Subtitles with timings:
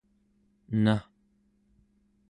[0.73, 0.97] enaᵉ